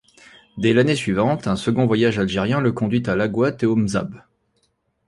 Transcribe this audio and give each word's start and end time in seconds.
Dès 0.57 0.73
l'année 0.73 0.95
suivante, 0.95 1.45
un 1.45 1.55
second 1.55 1.85
voyage 1.85 2.17
algérien 2.17 2.59
le 2.59 2.71
conduit 2.71 3.03
à 3.05 3.15
Laghouat 3.15 3.53
et 3.61 3.67
au 3.67 3.75
Mzab. 3.75 4.23